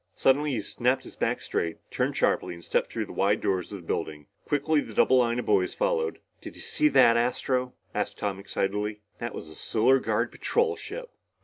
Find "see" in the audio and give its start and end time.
6.63-6.87